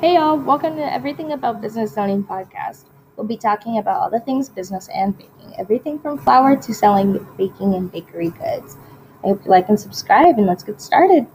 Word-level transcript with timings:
Hey 0.00 0.14
y'all, 0.14 0.38
welcome 0.38 0.76
to 0.76 0.92
Everything 0.94 1.32
About 1.32 1.60
Business 1.60 1.98
Owning 1.98 2.22
podcast. 2.22 2.84
We'll 3.16 3.26
be 3.26 3.36
talking 3.36 3.78
about 3.78 4.00
all 4.00 4.08
the 4.08 4.20
things 4.20 4.48
business 4.48 4.88
and 4.94 5.18
baking, 5.18 5.54
everything 5.58 5.98
from 5.98 6.18
flour 6.18 6.54
to 6.54 6.72
selling 6.72 7.26
baking 7.36 7.74
and 7.74 7.90
bakery 7.90 8.30
goods. 8.30 8.76
I 9.24 9.26
hope 9.26 9.44
you 9.44 9.50
like 9.50 9.68
and 9.68 9.80
subscribe, 9.80 10.38
and 10.38 10.46
let's 10.46 10.62
get 10.62 10.80
started. 10.80 11.26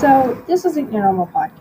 So, 0.00 0.42
this 0.48 0.64
isn't 0.64 0.92
your 0.92 1.02
normal 1.02 1.28
podcast. 1.28 1.59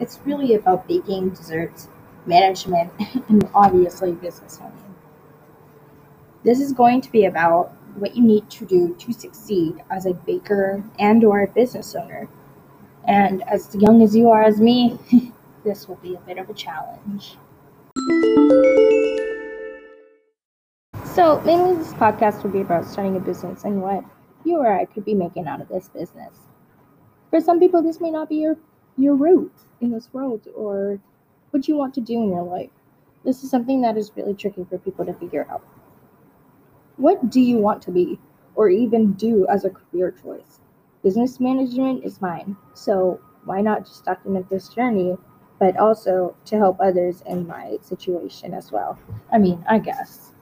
It's 0.00 0.18
really 0.24 0.54
about 0.54 0.86
baking, 0.86 1.30
desserts, 1.30 1.88
management, 2.26 2.92
and 3.28 3.48
obviously 3.54 4.12
business 4.12 4.58
owning. 4.62 4.94
This 6.44 6.60
is 6.60 6.72
going 6.72 7.00
to 7.00 7.10
be 7.10 7.24
about 7.24 7.72
what 7.96 8.16
you 8.16 8.22
need 8.22 8.48
to 8.50 8.66
do 8.66 8.94
to 8.94 9.12
succeed 9.12 9.82
as 9.90 10.06
a 10.06 10.14
baker 10.14 10.84
and 10.98 11.24
or 11.24 11.42
a 11.42 11.48
business 11.48 11.94
owner. 11.94 12.28
And 13.08 13.42
as 13.48 13.74
young 13.74 14.02
as 14.02 14.14
you 14.14 14.30
are 14.30 14.42
as 14.42 14.60
me, 14.60 14.98
this 15.64 15.88
will 15.88 15.96
be 15.96 16.14
a 16.14 16.20
bit 16.20 16.38
of 16.38 16.48
a 16.50 16.54
challenge. 16.54 17.36
So, 21.14 21.40
mainly 21.40 21.76
this 21.76 21.94
podcast 21.94 22.42
will 22.42 22.50
be 22.50 22.60
about 22.60 22.84
starting 22.84 23.16
a 23.16 23.20
business 23.20 23.64
and 23.64 23.80
what 23.80 24.04
you 24.44 24.58
or 24.58 24.72
I 24.72 24.84
could 24.84 25.04
be 25.04 25.14
making 25.14 25.46
out 25.46 25.60
of 25.60 25.68
this 25.68 25.88
business 25.88 26.34
for 27.30 27.40
some 27.40 27.58
people 27.58 27.82
this 27.82 28.00
may 28.00 28.10
not 28.10 28.28
be 28.28 28.36
your 28.36 28.56
your 28.96 29.14
route 29.14 29.52
in 29.80 29.90
this 29.90 30.08
world 30.12 30.48
or 30.54 30.98
what 31.50 31.68
you 31.68 31.76
want 31.76 31.94
to 31.94 32.00
do 32.00 32.14
in 32.14 32.28
your 32.28 32.42
life. 32.42 32.70
This 33.24 33.42
is 33.42 33.50
something 33.50 33.80
that 33.82 33.96
is 33.96 34.12
really 34.16 34.34
tricky 34.34 34.64
for 34.68 34.78
people 34.78 35.04
to 35.04 35.12
figure 35.14 35.46
out. 35.50 35.62
What 36.96 37.30
do 37.30 37.40
you 37.40 37.58
want 37.58 37.82
to 37.82 37.90
be 37.90 38.18
or 38.54 38.68
even 38.68 39.12
do 39.14 39.46
as 39.48 39.64
a 39.64 39.70
career 39.70 40.12
choice? 40.22 40.60
Business 41.02 41.40
management 41.40 42.04
is 42.04 42.20
mine 42.20 42.56
so 42.74 43.20
why 43.44 43.60
not 43.60 43.86
just 43.86 44.04
document 44.04 44.48
this 44.48 44.68
journey 44.68 45.16
but 45.58 45.76
also 45.78 46.36
to 46.44 46.58
help 46.58 46.76
others 46.80 47.22
in 47.26 47.46
my 47.46 47.78
situation 47.80 48.52
as 48.52 48.72
well. 48.72 48.98
I 49.32 49.38
mean 49.38 49.64
i 49.68 49.78
guess. 49.78 50.32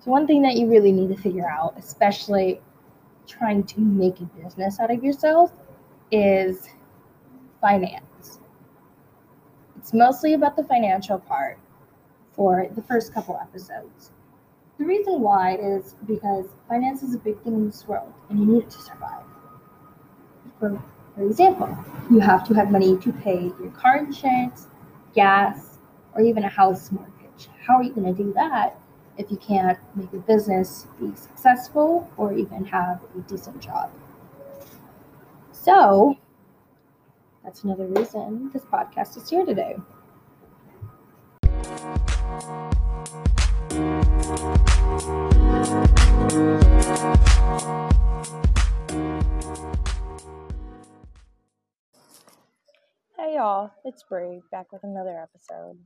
So 0.00 0.10
one 0.10 0.26
thing 0.26 0.42
that 0.42 0.54
you 0.56 0.68
really 0.68 0.92
need 0.92 1.08
to 1.14 1.20
figure 1.20 1.48
out 1.48 1.74
especially 1.76 2.60
trying 3.26 3.64
to 3.64 3.80
make 3.80 4.20
a 4.20 4.24
business 4.24 4.78
out 4.80 4.90
of 4.90 5.02
yourself 5.02 5.52
is 6.12 6.68
finance. 7.66 8.38
It's 9.76 9.92
mostly 9.92 10.34
about 10.34 10.54
the 10.54 10.62
financial 10.62 11.18
part 11.18 11.58
for 12.30 12.68
the 12.76 12.82
first 12.82 13.12
couple 13.12 13.36
episodes. 13.42 14.12
The 14.78 14.84
reason 14.84 15.20
why 15.20 15.56
is 15.56 15.96
because 16.06 16.46
finance 16.68 17.02
is 17.02 17.16
a 17.16 17.18
big 17.18 17.40
thing 17.42 17.54
in 17.54 17.66
this 17.66 17.88
world 17.88 18.12
and 18.28 18.38
you 18.38 18.46
need 18.46 18.62
it 18.64 18.70
to 18.70 18.78
survive. 18.78 19.24
For, 20.60 20.80
for 21.16 21.22
example, 21.24 21.76
you 22.08 22.20
have 22.20 22.46
to 22.46 22.54
have 22.54 22.70
money 22.70 22.98
to 22.98 23.12
pay 23.12 23.50
your 23.60 23.70
car 23.70 23.96
insurance, 23.98 24.68
gas, 25.14 25.78
or 26.14 26.20
even 26.20 26.44
a 26.44 26.48
house 26.48 26.92
mortgage. 26.92 27.48
How 27.66 27.78
are 27.78 27.82
you 27.82 27.92
going 27.92 28.14
to 28.14 28.22
do 28.22 28.32
that 28.34 28.78
if 29.18 29.28
you 29.30 29.38
can't 29.38 29.78
make 29.96 30.12
a 30.12 30.18
business 30.18 30.86
be 31.00 31.10
successful 31.16 32.08
or 32.16 32.32
even 32.32 32.64
have 32.66 33.00
a 33.16 33.20
decent 33.22 33.60
job. 33.60 33.90
So, 35.50 36.16
that's 37.46 37.62
another 37.62 37.86
reason 37.86 38.50
this 38.52 38.64
podcast 38.64 39.16
is 39.16 39.30
here 39.30 39.46
today. 39.46 39.76
Hey 53.16 53.36
y'all, 53.36 53.70
it's 53.84 54.02
Bree 54.02 54.42
back 54.50 54.72
with 54.72 54.82
another 54.82 55.16
episode. 55.16 55.78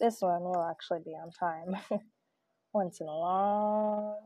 This 0.00 0.20
one 0.20 0.42
will 0.42 0.66
actually 0.68 1.00
be 1.04 1.12
on 1.12 1.30
time. 1.30 1.76
Once 2.72 3.00
in 3.00 3.06
a 3.06 3.16
long. 3.16 4.25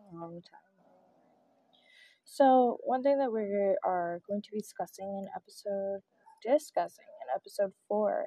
So, 2.33 2.79
one 2.85 3.03
thing 3.03 3.19
that 3.19 3.33
we 3.33 3.41
are 3.85 4.21
going 4.29 4.41
to 4.41 4.51
be 4.53 4.61
discussing 4.61 5.05
in 5.09 5.27
episode 5.35 6.03
discussing 6.47 7.05
in 7.23 7.35
episode 7.35 7.73
4 7.89 8.27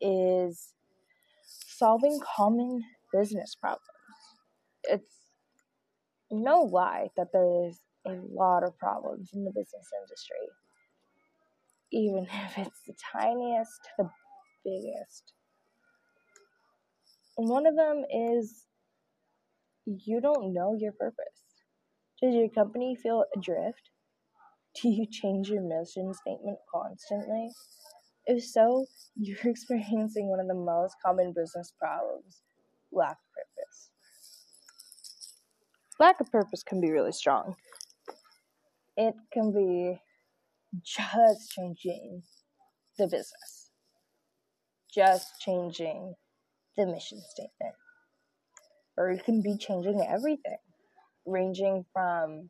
is 0.00 0.74
solving 1.44 2.18
common 2.36 2.82
business 3.12 3.54
problems. 3.54 3.86
It's 4.82 5.30
no 6.28 6.62
lie 6.62 7.10
that 7.16 7.28
there 7.32 7.68
is 7.68 7.78
a 8.04 8.18
lot 8.34 8.64
of 8.64 8.76
problems 8.78 9.30
in 9.32 9.44
the 9.44 9.52
business 9.52 9.90
industry. 10.02 10.48
Even 11.92 12.24
if 12.32 12.66
it's 12.66 12.80
the 12.84 12.94
tiniest 13.12 13.80
to 13.84 13.90
the 14.02 14.10
biggest. 14.64 15.34
One 17.36 17.64
of 17.64 17.76
them 17.76 18.02
is 18.12 18.64
you 19.86 20.20
don't 20.20 20.52
know 20.52 20.74
your 20.76 20.90
purpose. 20.90 21.45
Does 22.22 22.34
your 22.34 22.48
company 22.48 22.96
feel 22.96 23.24
adrift? 23.36 23.90
Do 24.80 24.88
you 24.88 25.06
change 25.10 25.48
your 25.48 25.62
mission 25.62 26.12
statement 26.14 26.58
constantly? 26.72 27.50
If 28.26 28.44
so, 28.44 28.86
you're 29.14 29.38
experiencing 29.44 30.28
one 30.28 30.40
of 30.40 30.48
the 30.48 30.54
most 30.54 30.96
common 31.04 31.32
business 31.34 31.72
problems 31.78 32.42
lack 32.92 33.12
of 33.12 33.32
purpose. 33.34 33.90
Lack 35.98 36.20
of 36.20 36.30
purpose 36.30 36.62
can 36.62 36.80
be 36.80 36.90
really 36.90 37.12
strong. 37.12 37.56
It 38.96 39.14
can 39.32 39.52
be 39.52 40.00
just 40.82 41.50
changing 41.50 42.22
the 42.98 43.04
business, 43.04 43.70
just 44.92 45.40
changing 45.40 46.14
the 46.76 46.86
mission 46.86 47.20
statement. 47.30 47.74
Or 48.96 49.10
it 49.10 49.24
can 49.24 49.42
be 49.42 49.58
changing 49.58 50.00
everything, 50.08 50.58
ranging 51.26 51.84
from 51.92 52.48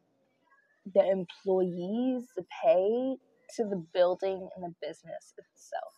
the 0.94 1.00
employees, 1.00 2.28
the 2.37 2.44
pay, 2.64 3.16
to 3.56 3.64
the 3.64 3.84
building 3.94 4.48
and 4.54 4.64
the 4.64 4.75
business 4.81 5.34
itself. 5.38 5.92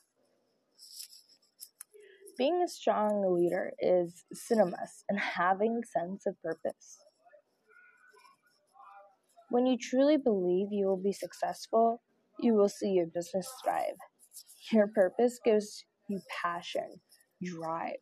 Being 2.37 2.63
a 2.63 2.69
strong 2.69 3.35
leader 3.35 3.73
is 3.81 4.25
synonymous 4.33 5.05
and 5.09 5.19
having 5.19 5.83
sense 5.85 6.25
of 6.27 6.41
purpose. 6.43 6.99
When 9.51 9.67
you 9.67 9.77
truly 9.79 10.19
believe 10.19 10.69
you 10.71 10.87
will 10.87 11.03
be 11.03 11.13
successful, 11.13 12.03
you 12.39 12.55
will 12.55 12.69
see 12.69 12.91
your 12.91 13.07
business 13.07 13.51
thrive. 13.65 13.97
Your 14.73 14.87
purpose 14.87 15.41
gives 15.45 15.85
you 16.09 16.21
passion, 16.43 17.01
drive, 17.43 17.97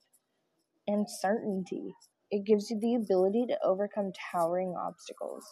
and 0.86 1.06
certainty. 1.08 1.94
It 2.30 2.44
gives 2.44 2.70
you 2.70 2.78
the 2.80 2.94
ability 2.94 3.46
to 3.48 3.58
overcome 3.62 4.12
towering 4.32 4.74
obstacles. 4.76 5.44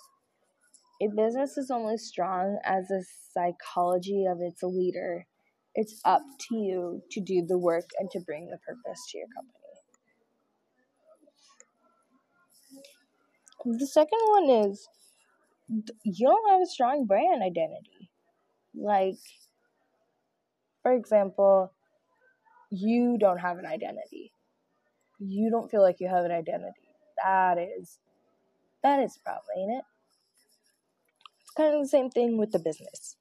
A 1.02 1.08
business 1.08 1.56
is 1.56 1.70
only 1.70 1.96
strong 1.98 2.58
as 2.64 2.88
the 2.88 3.04
psychology 3.32 4.26
of 4.26 4.38
its 4.40 4.62
leader. 4.62 5.26
It's 5.74 6.00
up 6.04 6.22
to 6.48 6.56
you 6.56 7.02
to 7.10 7.20
do 7.20 7.44
the 7.46 7.58
work 7.58 7.90
and 7.98 8.10
to 8.12 8.20
bring 8.20 8.48
the 8.48 8.58
purpose 8.58 9.00
to 9.10 9.18
your 9.18 9.26
company. 9.34 9.54
The 13.78 13.86
second 13.86 14.18
one 14.28 14.50
is 14.68 14.88
you 16.04 16.26
don't 16.26 16.50
have 16.50 16.60
a 16.60 16.66
strong 16.66 17.06
brand 17.06 17.42
identity. 17.42 18.10
Like, 18.74 19.18
for 20.82 20.92
example, 20.92 21.72
you 22.70 23.16
don't 23.18 23.38
have 23.38 23.58
an 23.58 23.66
identity 23.66 24.32
you 25.28 25.50
don't 25.50 25.70
feel 25.70 25.82
like 25.82 26.00
you 26.00 26.08
have 26.08 26.24
an 26.24 26.32
identity. 26.32 26.88
That 27.22 27.58
is 27.58 27.98
that 28.82 29.00
is 29.00 29.16
a 29.16 29.20
problem, 29.20 29.46
ain't 29.58 29.78
it? 29.78 29.84
It's 31.40 31.50
kind 31.50 31.74
of 31.74 31.82
the 31.82 31.88
same 31.88 32.10
thing 32.10 32.38
with 32.38 32.52
the 32.52 32.58
business. 32.58 33.16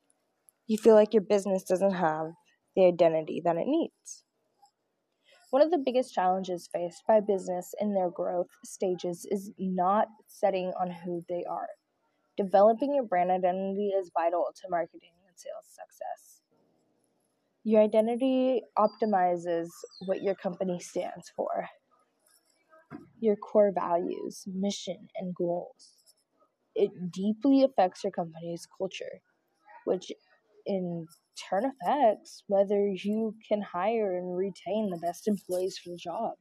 You 0.68 0.78
feel 0.78 0.96
like 0.96 1.14
your 1.14 1.24
business 1.24 1.64
doesn't 1.64 1.94
have 1.94 2.34
the 2.76 2.86
identity 2.86 3.42
that 3.44 3.58
it 3.58 3.68
needs. 3.68 4.24
One 5.52 5.62
of 5.62 5.72
the 5.72 5.78
biggest 5.78 6.14
challenges 6.14 6.70
faced 6.74 7.04
by 7.08 7.20
business 7.20 7.74
in 7.80 7.94
their 7.94 8.10
growth 8.10 8.50
stages 8.66 9.26
is 9.30 9.52
not 9.60 10.08
setting 10.28 10.74
on 10.80 10.92
who 10.92 11.24
they 11.30 11.46
are. 11.50 11.70
Developing 12.38 12.96
your 12.96 13.04
brand 13.04 13.32
identity 13.32 13.90
is 13.90 14.12
vital 14.14 14.48
to 14.56 14.70
marketing 14.70 15.12
and 15.28 15.38
sales 15.38 15.68
success. 15.68 16.42
Your 17.64 17.82
identity 17.82 18.64
optimizes 18.78 19.70
what 20.08 20.24
your 20.24 20.36
company 20.36 20.80
stands 20.80 21.32
for 21.36 21.70
your 23.24 23.38
core 23.38 23.72
values, 23.74 24.44
mission, 24.48 25.08
and 25.18 25.34
goals. 25.34 25.94
It 26.76 26.92
deeply 27.12 27.64
affects 27.64 28.04
your 28.04 28.12
company's 28.12 28.68
culture, 28.78 29.22
which 29.86 30.12
in 30.66 31.08
turn 31.50 31.66
affects 31.66 32.44
whether 32.48 32.88
you 32.88 33.36
can 33.48 33.62
hire 33.62 34.18
and 34.18 34.38
retain 34.38 34.90
the 34.90 34.98
best 34.98 35.28
employees 35.28 35.78
for 35.78 35.92
the 35.92 35.98
job. 35.98 36.34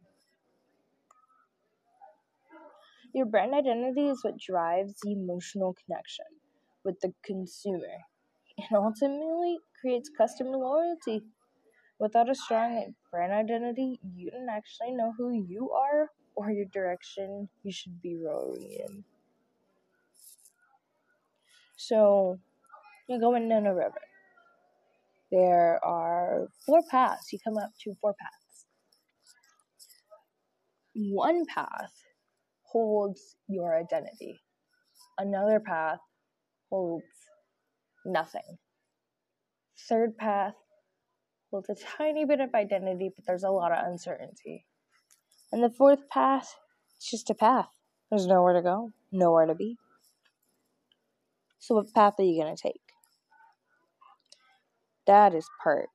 Your 3.14 3.26
brand 3.26 3.54
identity 3.54 4.08
is 4.08 4.24
what 4.24 4.38
drives 4.38 4.94
the 5.02 5.12
emotional 5.12 5.74
connection 5.86 6.26
with 6.84 7.00
the 7.00 7.14
consumer 7.24 7.98
and 8.58 8.72
ultimately 8.72 9.58
creates 9.80 10.10
customer 10.16 10.56
loyalty. 10.56 11.22
Without 12.00 12.30
a 12.30 12.34
strong 12.34 12.94
brand 13.10 13.32
identity, 13.32 14.00
you 14.14 14.30
don't 14.30 14.50
actually 14.50 14.92
know 14.94 15.12
who 15.18 15.32
you 15.32 15.70
are 15.72 16.10
or 16.34 16.50
your 16.50 16.66
direction 16.72 17.48
you 17.62 17.72
should 17.72 18.00
be 18.02 18.16
rowing 18.16 18.62
in. 18.70 19.04
So, 21.76 22.38
you're 23.08 23.20
going 23.20 23.50
in 23.50 23.66
a 23.66 23.74
river. 23.74 24.00
There 25.30 25.84
are 25.84 26.48
four 26.66 26.80
paths. 26.90 27.32
You 27.32 27.38
come 27.42 27.56
up 27.56 27.70
to 27.82 27.94
four 28.00 28.14
paths. 28.20 28.66
One 30.94 31.44
path 31.46 31.92
holds 32.64 33.36
your 33.48 33.78
identity. 33.78 34.40
Another 35.18 35.60
path 35.60 35.98
holds 36.70 37.04
nothing. 38.04 38.58
Third 39.88 40.16
path 40.16 40.54
holds 41.50 41.68
a 41.70 41.74
tiny 41.96 42.24
bit 42.24 42.40
of 42.40 42.54
identity, 42.54 43.10
but 43.14 43.24
there's 43.26 43.42
a 43.42 43.50
lot 43.50 43.72
of 43.72 43.86
uncertainty. 43.86 44.66
And 45.52 45.62
the 45.62 45.70
fourth 45.70 46.08
path, 46.08 46.56
it's 46.96 47.10
just 47.10 47.30
a 47.30 47.34
path. 47.34 47.68
There's 48.10 48.26
nowhere 48.26 48.54
to 48.54 48.62
go, 48.62 48.92
nowhere 49.12 49.46
to 49.46 49.54
be. 49.54 49.76
So, 51.58 51.76
what 51.76 51.92
path 51.94 52.14
are 52.18 52.24
you 52.24 52.42
going 52.42 52.56
to 52.56 52.60
take? 52.60 52.80
That 55.06 55.34
is 55.34 55.46
part 55.62 55.90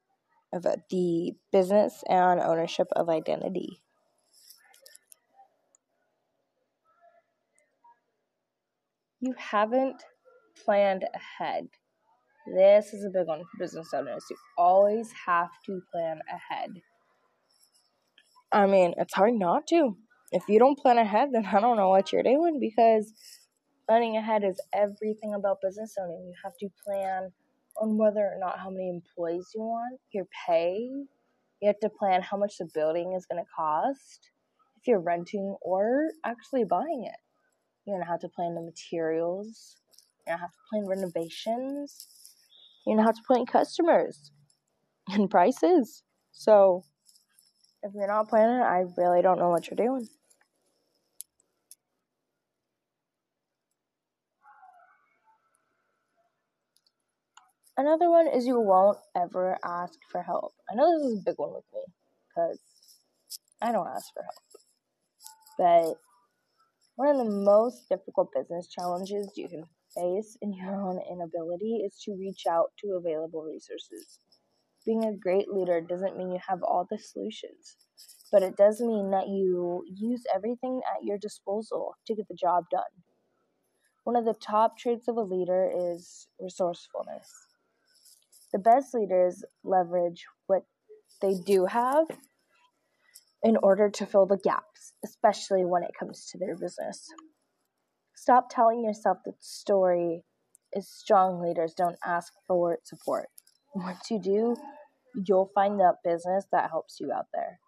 of 0.53 0.65
the 0.89 1.33
business 1.51 2.03
and 2.07 2.39
ownership 2.39 2.87
of 2.95 3.09
identity. 3.09 3.81
you 9.19 9.33
haven't 9.37 10.03
planned 10.63 11.05
ahead. 11.13 11.67
This 12.55 12.93
is 12.93 13.03
a 13.03 13.09
big 13.09 13.27
one 13.27 13.41
for 13.41 13.57
business 13.59 13.89
owners. 13.93 14.23
You 14.29 14.37
always 14.57 15.11
have 15.25 15.49
to 15.65 15.81
plan 15.91 16.21
ahead. 16.29 16.69
I 18.51 18.65
mean, 18.65 18.93
it's 18.97 19.13
hard 19.13 19.33
not 19.33 19.67
to. 19.67 19.97
If 20.31 20.43
you 20.47 20.59
don't 20.59 20.77
plan 20.77 20.97
ahead, 20.97 21.29
then 21.31 21.45
I 21.51 21.59
don't 21.59 21.77
know 21.77 21.89
what 21.89 22.11
you're 22.11 22.23
doing 22.23 22.59
because 22.59 23.13
planning 23.87 24.17
ahead 24.17 24.43
is 24.43 24.61
everything 24.73 25.33
about 25.33 25.57
business 25.61 25.95
owning. 25.99 26.25
You 26.27 26.33
have 26.43 26.53
to 26.59 26.69
plan 26.85 27.31
on 27.81 27.97
whether 27.97 28.21
or 28.21 28.37
not 28.39 28.59
how 28.59 28.69
many 28.69 28.89
employees 28.89 29.51
you 29.53 29.61
want, 29.61 29.99
your 30.11 30.25
pay. 30.47 30.77
You 31.61 31.67
have 31.67 31.79
to 31.79 31.89
plan 31.89 32.21
how 32.21 32.37
much 32.37 32.57
the 32.59 32.69
building 32.73 33.13
is 33.13 33.25
going 33.25 33.43
to 33.43 33.49
cost, 33.55 34.29
if 34.79 34.87
you're 34.87 34.99
renting 34.99 35.55
or 35.61 36.09
actually 36.23 36.63
buying 36.63 37.05
it. 37.05 37.19
You're 37.85 37.97
gonna 37.97 38.11
have 38.11 38.19
to 38.19 38.29
plan 38.29 38.53
the 38.53 38.61
materials. 38.61 39.77
You're 40.27 40.35
gonna 40.35 40.41
have 40.41 40.51
to 40.51 40.57
plan 40.69 40.85
renovations. 40.85 42.07
You're 42.85 42.97
gonna 42.97 43.07
have 43.07 43.15
to 43.15 43.23
plan 43.25 43.45
customers 43.45 44.31
and 45.09 45.29
prices. 45.29 46.03
So 46.33 46.83
if 47.83 47.93
you're 47.93 48.07
not 48.07 48.29
planning, 48.29 48.61
I 48.61 48.85
really 48.97 49.21
don't 49.21 49.39
know 49.39 49.49
what 49.49 49.69
you're 49.69 49.77
doing. 49.77 50.07
Another 57.77 58.09
one 58.09 58.27
is 58.27 58.47
you 58.47 58.59
won't 58.59 58.97
ever 59.15 59.57
ask 59.63 59.99
for 60.11 60.23
help. 60.23 60.53
I 60.69 60.75
know 60.75 60.97
this 60.97 61.11
is 61.11 61.19
a 61.19 61.23
big 61.23 61.35
one 61.37 61.53
with 61.53 61.65
me 61.73 61.81
because 62.27 62.59
I 63.61 63.71
don't 63.71 63.87
ask 63.87 64.11
for 64.13 64.23
help. 64.23 64.35
But 65.59 65.97
one 66.95 67.09
of 67.09 67.17
the 67.17 67.31
most 67.31 67.87
difficult 67.89 68.29
business 68.33 68.67
challenges 68.67 69.31
you 69.35 69.47
can 69.47 69.63
face 69.95 70.37
in 70.41 70.53
your 70.53 70.73
own 70.75 70.99
inability 71.11 71.83
is 71.85 72.01
to 72.05 72.15
reach 72.19 72.45
out 72.49 72.71
to 72.79 72.93
available 72.93 73.43
resources. 73.43 74.19
Being 74.87 75.03
a 75.03 75.11
great 75.11 75.49
leader 75.49 75.81
doesn't 75.81 76.15
mean 76.15 76.31
you 76.31 76.39
have 76.47 76.63
all 76.63 76.87
the 76.89 76.97
solutions, 76.97 77.75
but 78.31 78.41
it 78.41 78.55
does 78.55 78.79
mean 78.79 79.11
that 79.11 79.27
you 79.27 79.83
use 79.85 80.23
everything 80.33 80.79
at 80.89 81.03
your 81.03 81.17
disposal 81.17 81.95
to 82.07 82.15
get 82.15 82.29
the 82.29 82.37
job 82.39 82.63
done. 82.71 82.83
One 84.05 84.15
of 84.15 84.23
the 84.23 84.33
top 84.33 84.77
traits 84.77 85.09
of 85.09 85.17
a 85.17 85.21
leader 85.21 85.69
is 85.91 86.29
resourcefulness. 86.39 87.29
The 88.53 88.59
best 88.59 88.93
leaders 88.93 89.43
leverage 89.65 90.23
what 90.45 90.63
they 91.21 91.33
do 91.45 91.65
have 91.65 92.05
in 93.43 93.57
order 93.57 93.89
to 93.89 94.05
fill 94.05 94.25
the 94.25 94.39
gaps, 94.41 94.93
especially 95.03 95.65
when 95.65 95.83
it 95.83 95.91
comes 95.99 96.27
to 96.31 96.37
their 96.37 96.55
business. 96.55 97.05
Stop 98.15 98.47
telling 98.49 98.85
yourself 98.85 99.17
that 99.25 99.31
the 99.31 99.37
story 99.41 100.23
is 100.71 100.89
strong 100.89 101.41
leaders 101.41 101.73
don't 101.73 101.97
ask 102.05 102.31
for 102.47 102.77
support. 102.85 103.27
Once 103.75 104.09
you 104.09 104.19
do, 104.19 104.55
you'll 105.25 105.51
find 105.55 105.79
that 105.79 105.97
business 106.03 106.45
that 106.51 106.69
helps 106.69 106.99
you 106.99 107.11
out 107.11 107.27
there. 107.33 107.59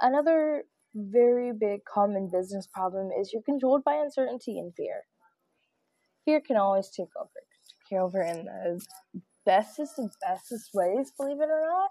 Another 0.00 0.64
very 0.94 1.52
big 1.52 1.80
common 1.84 2.30
business 2.32 2.66
problem 2.72 3.10
is 3.18 3.32
you're 3.32 3.42
controlled 3.42 3.84
by 3.84 3.94
uncertainty 3.96 4.58
and 4.58 4.74
fear. 4.76 5.04
Fear 6.24 6.40
can 6.40 6.56
always 6.56 6.90
take 6.90 7.08
over 7.20 7.30
Take 7.90 7.98
over 7.98 8.22
in 8.22 8.44
the 8.44 8.80
bestest 9.44 9.98
and 9.98 10.10
bestest 10.20 10.70
ways, 10.74 11.12
believe 11.18 11.40
it 11.40 11.48
or 11.50 11.66
not, 11.68 11.90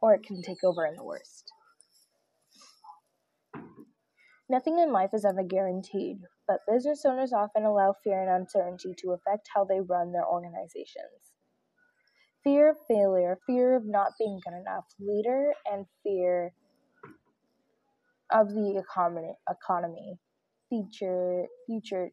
or 0.00 0.14
it 0.14 0.22
can 0.22 0.42
take 0.42 0.64
over 0.64 0.86
in 0.86 0.96
the 0.96 1.04
worst. 1.04 1.52
Nothing 4.50 4.78
in 4.78 4.92
life 4.92 5.10
is 5.12 5.26
ever 5.26 5.42
guaranteed, 5.42 6.20
but 6.46 6.60
business 6.66 7.04
owners 7.04 7.32
often 7.34 7.64
allow 7.64 7.94
fear 8.02 8.22
and 8.22 8.30
uncertainty 8.30 8.94
to 8.98 9.12
affect 9.12 9.48
how 9.54 9.64
they 9.64 9.80
run 9.80 10.12
their 10.12 10.26
organizations. 10.26 11.34
Fear 12.42 12.70
of 12.70 12.76
failure, 12.88 13.38
fear 13.46 13.76
of 13.76 13.84
not 13.84 14.12
being 14.18 14.40
good 14.42 14.58
enough 14.58 14.86
leader, 14.98 15.52
and 15.70 15.84
fear 16.02 16.52
of 18.30 18.48
the 18.48 18.78
economy, 18.78 19.34
economy 19.50 20.18
future, 20.68 21.46
future 21.66 22.10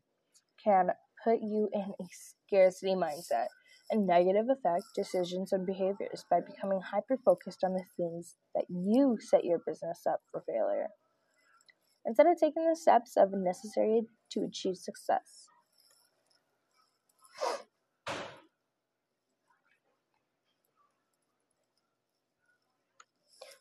can 0.61 0.89
put 1.23 1.39
you 1.41 1.69
in 1.73 1.93
a 1.99 2.05
scarcity 2.11 2.95
mindset 2.95 3.47
and 3.91 4.07
negative 4.07 4.47
affect 4.49 4.83
decisions 4.95 5.53
and 5.53 5.65
behaviors 5.65 6.25
by 6.29 6.39
becoming 6.39 6.81
hyper 6.81 7.17
focused 7.23 7.63
on 7.63 7.73
the 7.73 7.83
things 7.97 8.35
that 8.55 8.65
you 8.69 9.17
set 9.21 9.45
your 9.45 9.59
business 9.65 10.01
up 10.09 10.21
for 10.31 10.43
failure. 10.47 10.89
Instead 12.05 12.27
of 12.27 12.37
taking 12.39 12.67
the 12.69 12.75
steps 12.75 13.17
of 13.17 13.31
necessary 13.33 14.03
to 14.31 14.43
achieve 14.43 14.77
success. 14.77 15.47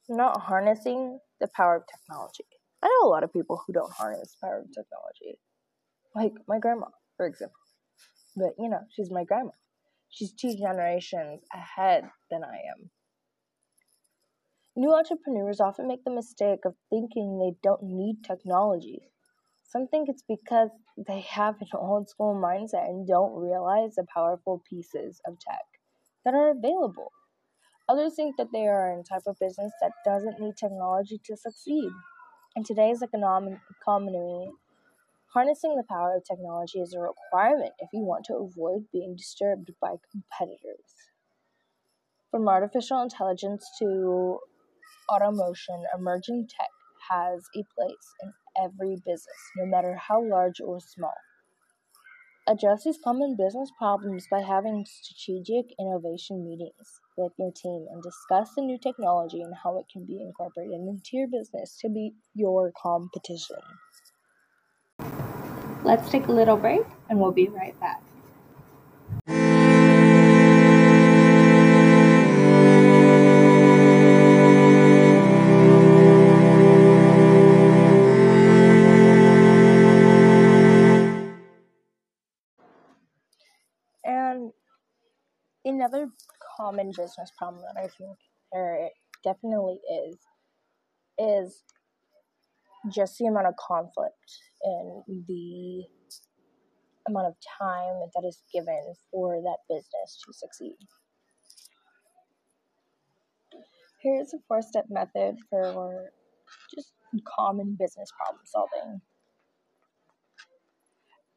Not 0.09 0.43
harnessing 0.43 1.19
the 1.41 1.49
power 1.49 1.77
of 1.77 1.85
technology. 1.87 2.45
I 2.83 2.87
know 2.87 3.09
a 3.09 3.11
lot 3.11 3.25
of 3.25 3.33
people 3.33 3.63
who 3.67 3.73
don't 3.73 3.93
harness 3.93 4.37
the 4.41 4.47
power 4.47 4.59
of 4.59 4.67
technology. 4.67 5.41
Like 6.15 6.35
my 6.47 6.59
grandma 6.59 6.89
for 7.17 7.27
example. 7.27 7.57
But, 8.37 8.55
you 8.59 8.69
know, 8.69 8.81
she's 8.91 9.11
my 9.11 9.25
grandma. 9.25 9.53
She's 10.11 10.33
two 10.33 10.55
generations 10.57 11.43
ahead 11.53 12.05
than 12.31 12.45
I 12.45 12.57
am. 12.57 12.91
New 14.77 14.93
entrepreneurs 14.93 15.61
often 15.61 15.87
make 15.87 16.05
the 16.05 16.11
mistake 16.11 16.65
of 16.65 16.75
thinking 16.91 17.39
they 17.39 17.57
don't 17.63 17.83
need 17.83 18.25
technology. 18.25 19.11
Some 19.63 19.87
think 19.87 20.09
it's 20.09 20.25
because 20.29 20.71
they 20.97 21.21
have 21.21 21.61
an 21.61 21.69
old 21.75 22.09
school 22.09 22.35
mindset 22.35 22.89
and 22.89 23.07
don't 23.07 23.41
realize 23.41 23.95
the 23.95 24.05
powerful 24.13 24.63
pieces 24.69 25.21
of 25.27 25.39
tech 25.39 25.65
that 26.25 26.35
are 26.35 26.51
available. 26.51 27.13
Others 27.89 28.15
think 28.17 28.37
that 28.37 28.53
they 28.53 28.67
are 28.67 28.93
in 28.93 29.01
a 29.01 29.05
type 29.05 29.23
of 29.27 29.39
business 29.39 29.73
that 29.81 29.93
doesn't 30.05 30.41
need 30.41 30.57
technology 30.57 31.21
to 31.25 31.37
succeed. 31.37 31.91
In 32.57 32.65
today's 32.65 33.03
economy, 33.03 34.51
Harnessing 35.35 35.77
the 35.77 35.85
power 35.89 36.17
of 36.17 36.25
technology 36.25 36.81
is 36.81 36.95
a 36.95 37.01
requirement 37.01 37.73
if 37.81 37.91
you 37.93 38.01
want 38.01 38.25
to 38.25 38.37
avoid 38.37 38.87
being 38.93 39.17
disturbed 39.17 39.71
by 39.81 39.97
competitors. 40.13 41.11
From 42.31 42.49
artificial 42.49 43.03
intelligence 43.03 43.69
to 43.81 44.39
automation, 45.09 45.85
emerging 45.97 46.49
tech 46.49 46.71
has 47.11 47.45
a 47.57 47.65
place 47.75 48.15
in 48.23 48.33
every 48.57 48.97
business, 48.97 49.51
no 49.57 49.67
matter 49.67 49.97
how 49.97 50.23
large 50.25 50.61
or 50.61 50.81
small. 50.81 51.15
Address 52.47 52.85
these 52.85 52.99
common 53.03 53.37
business 53.37 53.71
problems 53.79 54.27
by 54.31 54.43
having 54.43 54.85
strategic 54.87 55.75
innovation 55.79 56.45
meetings 56.45 57.01
with 57.17 57.33
your 57.39 57.53
team 57.53 57.87
and 57.91 58.03
discuss 58.03 58.55
the 58.55 58.63
new 58.63 58.79
technology 58.79 59.41
and 59.43 59.55
how 59.65 59.79
it 59.79 59.87
can 59.93 60.07
be 60.07 60.21
incorporated 60.21 60.75
into 60.75 61.17
your 61.17 61.29
business 61.29 61.79
to 61.81 61.89
beat 61.89 62.15
your 62.35 62.73
competition. 62.77 63.61
Let's 65.85 66.11
take 66.11 66.29
a 66.29 66.33
little 66.33 66.59
break 66.59 66.87
and 67.11 67.21
we'll 67.21 67.33
be 67.33 67.49
right 67.49 67.79
back. 67.81 68.04
Another 85.85 86.09
common 86.57 86.89
business 86.89 87.33
problem 87.39 87.63
that 87.63 87.81
I 87.81 87.89
think 87.89 88.17
there 88.53 88.89
definitely 89.23 89.79
is 90.07 90.17
is 91.19 91.63
just 92.93 93.19
the 93.19 93.27
amount 93.27 93.47
of 93.47 93.55
conflict 93.57 94.15
and 94.63 95.03
the 95.29 95.85
amount 97.09 97.27
of 97.27 97.35
time 97.59 98.09
that 98.15 98.27
is 98.27 98.43
given 98.53 98.95
for 99.11 99.41
that 99.43 99.59
business 99.69 100.21
to 100.27 100.33
succeed. 100.33 100.77
Here's 104.03 104.35
a 104.35 104.39
four 104.49 104.61
step 104.61 104.87
method 104.91 105.37
for 105.51 106.11
just 106.75 106.93
common 107.37 107.77
business 107.79 108.11
problem 108.19 108.43
solving. 108.45 109.01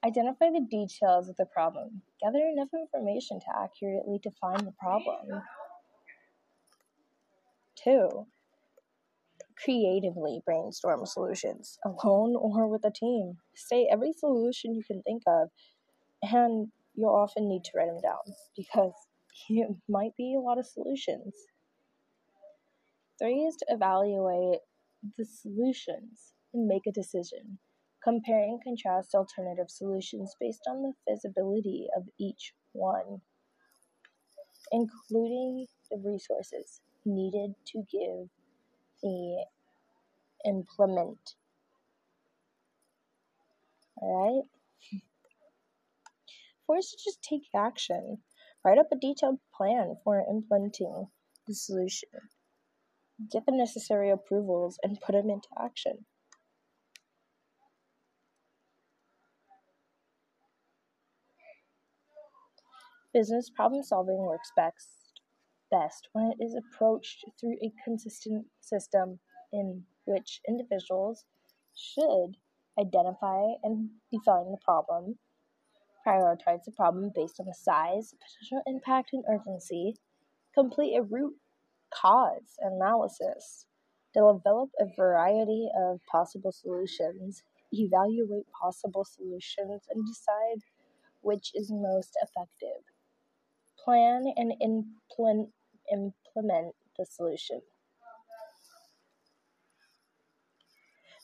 Identify 0.07 0.51
the 0.51 0.65
details 0.71 1.27
of 1.27 1.35
the 1.35 1.45
problem. 1.45 2.01
Gather 2.21 2.39
enough 2.39 2.69
information 2.73 3.41
to 3.41 3.45
accurately 3.61 4.19
define 4.23 4.63
the 4.63 4.73
problem. 4.79 5.41
Two, 7.83 8.25
creatively 9.61 10.39
brainstorm 10.45 11.05
solutions, 11.05 11.77
alone 11.83 12.37
or 12.37 12.67
with 12.69 12.85
a 12.85 12.91
team. 12.91 13.37
Say 13.53 13.89
every 13.91 14.13
solution 14.13 14.73
you 14.73 14.83
can 14.83 15.01
think 15.01 15.23
of, 15.27 15.49
and 16.23 16.69
you'll 16.95 17.13
often 17.13 17.49
need 17.49 17.65
to 17.65 17.71
write 17.75 17.87
them 17.87 17.99
down 18.01 18.33
because 18.55 18.93
it 19.49 19.67
might 19.89 20.15
be 20.15 20.35
a 20.35 20.39
lot 20.39 20.57
of 20.57 20.65
solutions. 20.65 21.35
Three 23.19 23.41
is 23.41 23.57
to 23.57 23.65
evaluate 23.69 24.59
the 25.17 25.25
solutions 25.25 26.33
and 26.53 26.65
make 26.65 26.87
a 26.87 26.91
decision. 26.93 27.59
Compare 28.07 28.43
and 28.43 28.63
contrast 28.63 29.13
alternative 29.13 29.69
solutions 29.69 30.33
based 30.39 30.61
on 30.65 30.81
the 30.81 30.93
feasibility 31.05 31.87
of 31.93 32.03
each 32.17 32.53
one, 32.71 33.19
including 34.71 35.67
the 35.91 35.97
resources 35.97 36.79
needed 37.03 37.53
to 37.65 37.79
give 37.91 38.29
the 39.03 39.45
implement. 40.45 41.35
Alright? 44.01 44.45
Fourth, 46.65 46.93
just 47.03 47.21
take 47.21 47.49
action. 47.53 48.19
Write 48.63 48.77
up 48.77 48.87
a 48.93 48.95
detailed 48.95 49.39
plan 49.53 49.97
for 50.05 50.23
implementing 50.29 51.07
the 51.45 51.53
solution. 51.53 52.07
Get 53.29 53.45
the 53.45 53.51
necessary 53.51 54.11
approvals 54.11 54.79
and 54.81 55.01
put 55.01 55.11
them 55.11 55.29
into 55.29 55.49
action. 55.61 56.05
Business 63.17 63.49
problem 63.49 63.81
solving 63.81 64.19
works 64.19 64.51
best 64.55 65.21
best 65.71 66.07
when 66.13 66.31
it 66.31 66.37
is 66.39 66.53
approached 66.53 67.25
through 67.39 67.57
a 67.63 67.73
consistent 67.83 68.45
system 68.61 69.17
in 69.51 69.83
which 70.05 70.39
individuals 70.47 71.25
should 71.75 72.37
identify 72.79 73.41
and 73.63 73.89
define 74.11 74.51
the 74.51 74.59
problem, 74.63 75.17
prioritize 76.05 76.63
the 76.63 76.71
problem 76.71 77.11
based 77.15 77.39
on 77.39 77.47
the 77.47 77.55
size, 77.55 78.13
potential 78.21 78.61
impact, 78.67 79.09
and 79.13 79.23
urgency, 79.27 79.95
complete 80.53 80.95
a 80.95 81.01
root 81.01 81.33
cause 81.89 82.59
analysis, 82.59 83.65
develop 84.13 84.69
a 84.79 84.85
variety 84.95 85.67
of 85.75 85.99
possible 86.05 86.51
solutions, 86.51 87.41
evaluate 87.71 88.45
possible 88.51 89.03
solutions, 89.03 89.81
and 89.89 90.05
decide 90.05 90.61
which 91.21 91.49
is 91.55 91.71
most 91.71 92.15
effective. 92.21 92.83
Plan 93.87 94.25
and 94.35 94.51
implement, 94.59 95.51
implement 95.89 96.75
the 96.97 97.05
solution. 97.05 97.61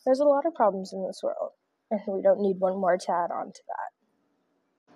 There's 0.06 0.22
a 0.22 0.24
lot 0.24 0.46
of 0.46 0.56
problems 0.56 0.94
in 0.94 1.06
this 1.06 1.20
world, 1.22 1.52
and 1.92 2.00
we 2.08 2.22
don't 2.22 2.40
need 2.40 2.62
one 2.62 2.78
more 2.78 2.98
to 2.98 3.12
add 3.12 3.32
on 3.32 3.52
to 3.52 3.62
that. 3.68 4.96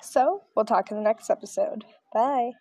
So, 0.00 0.44
we'll 0.54 0.64
talk 0.64 0.92
in 0.92 0.96
the 0.96 1.02
next 1.02 1.28
episode. 1.28 1.84
Bye. 2.14 2.52